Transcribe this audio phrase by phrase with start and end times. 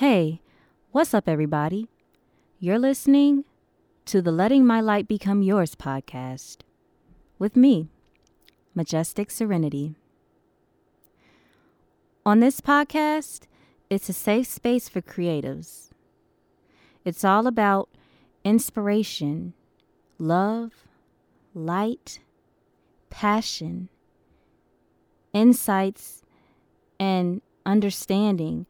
[0.00, 0.42] Hey,
[0.92, 1.88] what's up, everybody?
[2.60, 3.46] You're listening
[4.04, 6.58] to the Letting My Light Become Yours podcast
[7.38, 7.88] with me,
[8.74, 9.94] Majestic Serenity.
[12.26, 13.44] On this podcast,
[13.88, 15.88] it's a safe space for creatives.
[17.06, 17.88] It's all about
[18.44, 19.54] inspiration,
[20.18, 20.74] love,
[21.54, 22.20] light,
[23.08, 23.88] passion,
[25.32, 26.22] insights,
[27.00, 28.66] and understanding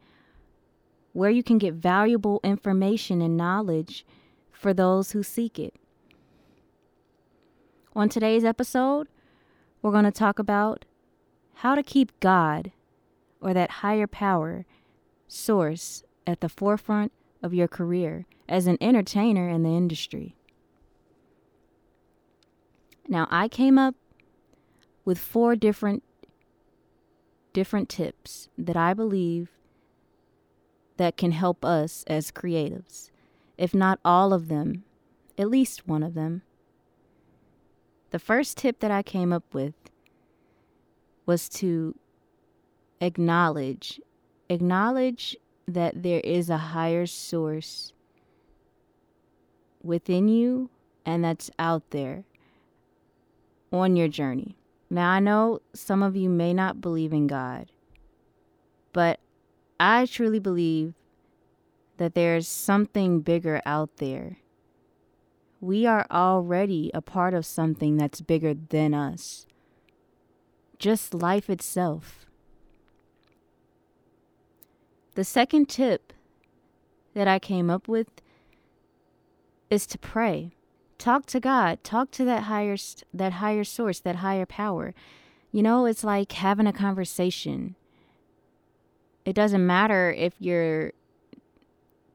[1.17, 4.05] where you can get valuable information and knowledge
[4.51, 5.73] for those who seek it.
[7.95, 9.07] On today's episode,
[9.81, 10.85] we're going to talk about
[11.55, 12.71] how to keep God
[13.41, 14.67] or that higher power
[15.27, 17.11] source at the forefront
[17.41, 20.35] of your career as an entertainer in the industry.
[23.07, 23.95] Now, I came up
[25.03, 26.03] with four different
[27.53, 29.56] different tips that I believe
[30.97, 33.09] that can help us as creatives.
[33.57, 34.83] If not all of them,
[35.37, 36.41] at least one of them.
[38.11, 39.73] The first tip that I came up with
[41.25, 41.95] was to
[43.01, 43.99] acknowledge
[44.49, 45.35] acknowledge
[45.67, 47.91] that there is a higher source
[49.83, 50.69] within you
[51.05, 52.23] and that's out there
[53.71, 54.55] on your journey.
[54.89, 57.71] Now, I know some of you may not believe in God,
[58.93, 59.19] but
[59.79, 60.93] I truly believe
[61.97, 64.37] that there's something bigger out there.
[65.59, 69.47] We are already a part of something that's bigger than us,
[70.77, 72.25] just life itself.
[75.15, 76.13] The second tip
[77.15, 78.07] that I came up with
[79.71, 80.51] is to pray.
[80.99, 81.83] Talk to God.
[81.83, 82.77] Talk to that higher
[83.13, 84.93] that higher source, that higher power.
[85.51, 87.75] You know, it's like having a conversation.
[89.27, 90.93] It doesn't matter if you're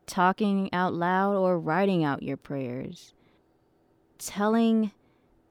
[0.06, 3.12] talking out loud or writing out your prayers.
[4.16, 4.92] Telling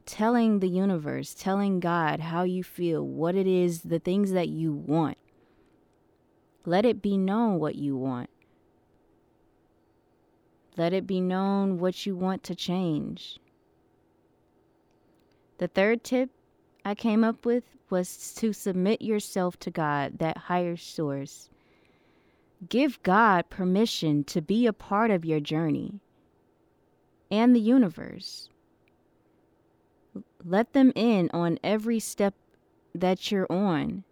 [0.08, 4.74] telling the universe, telling God how you feel, what it is, the things that you
[4.74, 5.20] want.
[6.66, 8.32] Let it be known what you want.
[10.78, 13.38] Let it be known what you want to change.
[15.60, 16.32] The third tip
[16.84, 21.51] I came up with was to submit yourself to God, that higher source.
[22.70, 26.00] Give God permission to be a part of your journey
[27.32, 28.50] and the universe.
[30.46, 32.36] Let them in on every step
[32.94, 34.04] that you're on.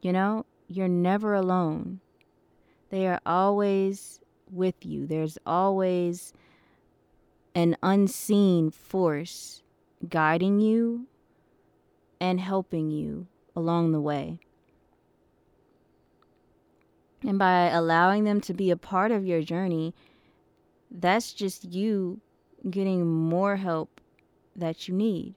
[0.00, 2.00] You know, you're never alone.
[2.90, 4.20] They are always
[4.50, 5.06] with you.
[5.06, 6.32] There's always
[7.54, 9.62] an unseen force
[10.08, 11.06] guiding you
[12.20, 14.38] and helping you along the way.
[17.24, 19.94] And by allowing them to be a part of your journey,
[20.90, 22.20] that's just you
[22.68, 24.00] getting more help
[24.54, 25.34] that you need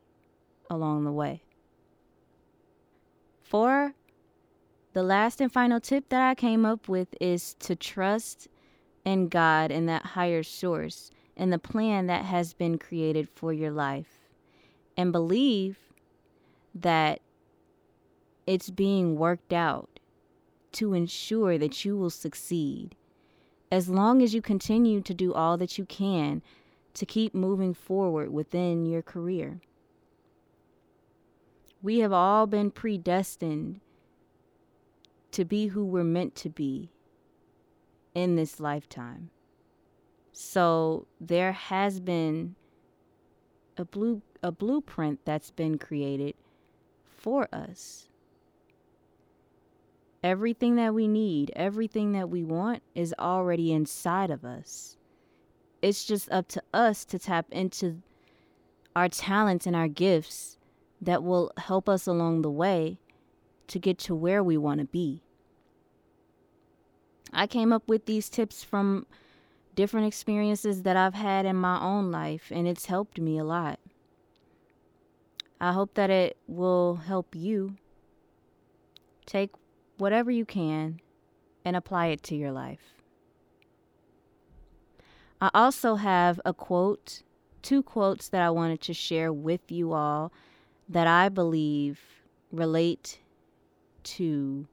[0.70, 1.44] along the way.
[3.42, 3.96] Four,
[4.94, 8.48] the last and final tip that I came up with is to trust
[9.04, 13.72] in God and that higher source and the plan that has been created for your
[13.72, 14.30] life
[14.96, 15.78] and believe
[16.76, 17.22] that
[18.46, 20.01] it's being worked out
[20.74, 22.96] to ensure that you will succeed.
[23.72, 26.42] As long as you continue to do all that you can
[26.94, 29.62] to keep moving forward within your career.
[31.82, 33.80] We have all been predestined
[35.32, 36.90] to be who we're meant to be
[38.14, 39.30] in this lifetime.
[40.34, 42.56] So there has been
[43.78, 46.34] a blue a blueprint that's been created
[47.06, 48.08] for us.
[50.24, 54.98] Everything that we need, everything that we want is already inside of us.
[55.82, 58.02] It's just up to us to tap into
[58.96, 60.58] our talents and our gifts
[61.02, 63.00] that will help us along the way
[63.68, 65.24] to get to where we want to be.
[67.34, 69.08] I came up with these tips from
[69.74, 73.80] different experiences that I've had in my own life, and it's helped me a lot.
[75.60, 77.78] I hope that it will help you
[79.26, 79.52] take
[80.02, 81.00] whatever you can
[81.64, 82.96] and apply it to your life.
[85.40, 87.22] I also have a quote,
[87.62, 90.34] two quotes that I wanted to share with you all
[90.90, 92.00] that I believe
[92.52, 93.20] relate
[94.16, 94.68] to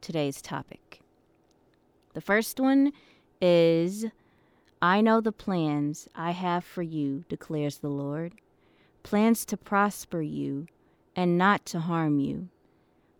[0.00, 1.00] today's topic.
[2.14, 2.94] The first one
[3.42, 4.06] is
[4.80, 8.32] I know the plans I have for you, declares the Lord
[9.02, 10.66] plans to prosper you
[11.14, 12.48] and not to harm you,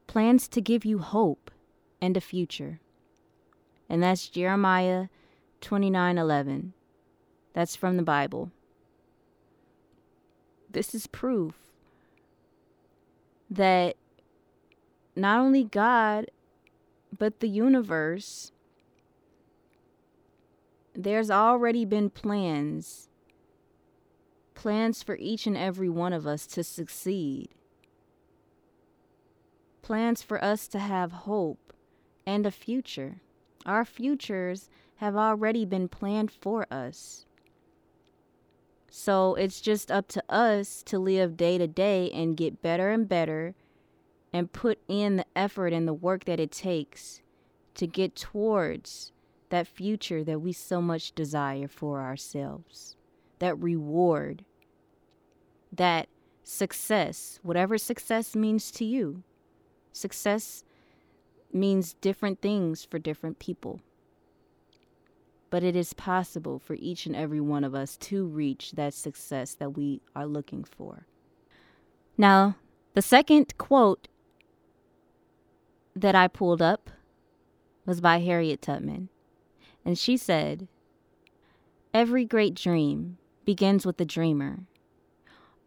[0.07, 1.51] plans to give you hope
[2.01, 2.81] and a future.
[3.89, 5.09] And that's Jeremiah
[5.61, 6.73] 29:11.
[7.53, 8.51] That's from the Bible.
[10.71, 11.55] This is proof
[13.49, 13.97] that
[15.15, 16.31] not only God
[17.17, 18.51] but the universe
[20.95, 23.09] there's already been plans
[24.55, 27.49] plans for each and every one of us to succeed
[29.87, 31.73] plans for us to have hope
[32.27, 33.21] and a future.
[33.65, 37.25] Our futures have already been planned for us.
[38.91, 43.09] So it's just up to us to live day to day and get better and
[43.09, 43.55] better
[44.33, 47.23] and put in the effort and the work that it takes
[47.75, 49.13] to get towards
[49.51, 52.97] that future that we so much desire for ourselves.
[53.39, 54.45] That reward,
[55.71, 56.09] that
[56.43, 59.23] success, whatever success means to you.
[59.97, 60.63] Success
[61.55, 63.81] means different things for different people.
[65.49, 69.55] But it is possible for each and every one of us to reach that success
[69.55, 71.07] that we are looking for.
[72.19, 72.57] Now,
[72.93, 74.09] the second quote
[75.95, 76.91] that I pulled up
[77.87, 79.09] was by Harriet Tubman.
[79.83, 80.69] And she said,
[81.95, 83.17] Every great dream
[83.47, 84.67] begins with the dreamer.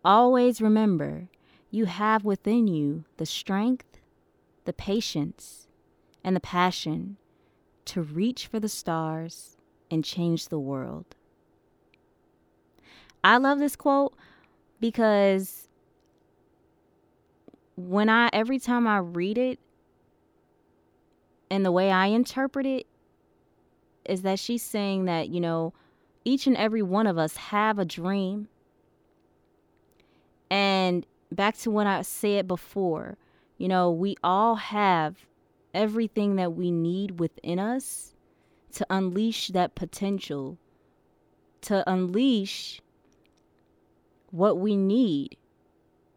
[0.05, 1.29] Always remember
[1.71, 3.88] you have within you the strength
[4.69, 5.65] the patience,
[6.23, 7.17] and the passion
[7.85, 9.57] to reach for the stars
[9.89, 11.15] and change the world.
[13.23, 14.13] I love this quote
[14.79, 15.67] because
[17.75, 19.57] when I every time I read it
[21.49, 22.85] and the way I interpret it
[24.05, 25.73] is that she's saying that, you know,
[26.25, 28.49] each and every one of us have a dream.
[30.51, 33.17] And back to what I said before,
[33.59, 35.17] you know, we all have
[35.73, 38.15] everything that we need within us
[38.71, 40.57] to unleash that potential,
[41.61, 42.81] to unleash
[44.31, 45.35] what we need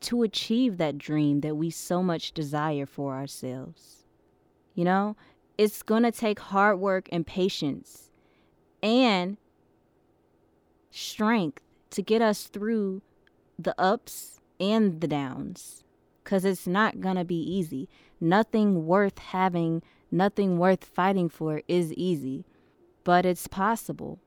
[0.01, 4.05] to achieve that dream that we so much desire for ourselves.
[4.75, 5.17] You know,
[5.59, 8.11] it's going to take hard work and patience
[8.83, 9.37] and
[10.93, 13.03] strength to get us through
[13.59, 15.82] the ups and the downs
[16.23, 17.89] because it's not going to be easy.
[18.21, 22.45] Nothing worth having, nothing worth fighting for is easy,
[23.05, 24.19] but it's possible.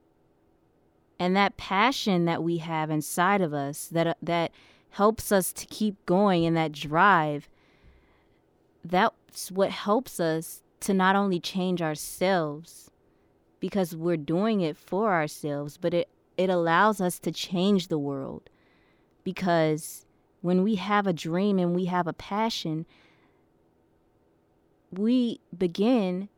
[1.19, 4.51] And that passion that we have inside of us that uh, that
[4.91, 7.49] helps us to keep going and that drive
[8.83, 12.91] that's what helps us to not only change ourselves
[13.59, 18.49] because we're doing it for ourselves, but it it allows us to change the world
[19.23, 20.04] because
[20.45, 22.85] when we have a dream and we have a passion,
[24.91, 26.29] we begin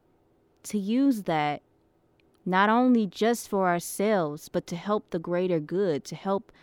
[0.63, 1.62] to use that
[2.45, 6.54] not only just for ourselves, but to help the greater good, to help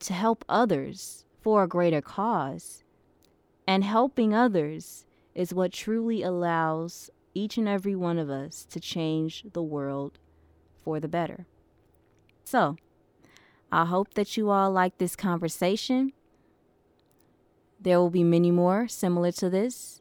[0.00, 2.84] to help others for a greater cause.
[3.66, 9.46] And helping others is what truly allows each and every one of us to change
[9.54, 10.18] the world
[10.82, 11.46] for the better.
[12.44, 12.76] So,
[13.72, 16.12] I hope that you all like this conversation.
[17.84, 20.00] There will be many more similar to this,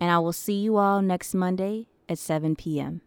[0.00, 3.00] and I will see you all next Monday at 7 p.m.